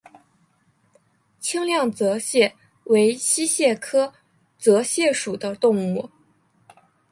[1.39, 2.55] 清亮泽蟹
[2.85, 4.11] 为溪蟹科
[4.57, 6.09] 泽蟹属的动物。